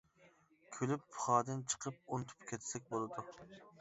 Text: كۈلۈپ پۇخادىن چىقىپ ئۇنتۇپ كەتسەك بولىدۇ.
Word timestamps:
كۈلۈپ 0.77 1.03
پۇخادىن 1.11 1.61
چىقىپ 1.73 1.99
ئۇنتۇپ 2.17 2.49
كەتسەك 2.53 2.89
بولىدۇ. 2.95 3.29